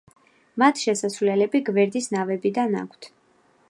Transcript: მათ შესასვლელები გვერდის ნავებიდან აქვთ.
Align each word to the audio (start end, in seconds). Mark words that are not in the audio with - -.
მათ 0.63 0.81
შესასვლელები 0.85 1.63
გვერდის 1.69 2.11
ნავებიდან 2.17 2.79
აქვთ. 2.85 3.13